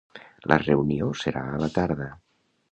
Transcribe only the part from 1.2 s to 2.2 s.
serà a la tarda.